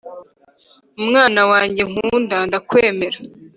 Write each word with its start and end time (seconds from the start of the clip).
Umwana 0.99 1.41
wanjye 1.51 1.81
nkunda 1.89 2.35
ndakwemera 2.47 3.17